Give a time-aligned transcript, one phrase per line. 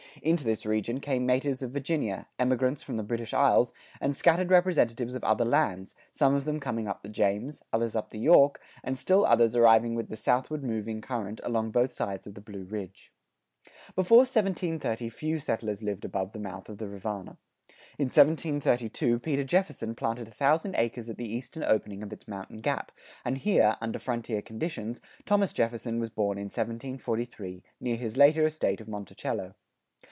[0.17, 4.51] [93:3] Into this region came natives of Virginia, emigrants from the British isles, and scattered
[4.51, 8.61] representatives of other lands, some of them coming up the James, others up the York,
[8.83, 12.63] and still others arriving with the southward moving current along both sides of the Blue
[12.65, 13.13] Ridge.
[13.95, 17.37] Before 1730 few settlers lived above the mouth of the Rivanna.
[17.97, 22.57] In 1732 Peter Jefferson patented a thousand acres at the eastern opening of its mountain
[22.57, 22.91] gap,
[23.23, 28.81] and here, under frontier conditions, Thomas Jefferson was born in 1743 near his later estate
[28.81, 29.55] of Monticello.